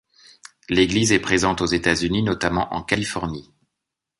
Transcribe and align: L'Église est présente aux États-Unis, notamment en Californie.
L'Église 0.67 1.11
est 1.11 1.19
présente 1.19 1.61
aux 1.61 1.67
États-Unis, 1.67 2.23
notamment 2.23 2.73
en 2.73 2.81
Californie. 2.81 3.51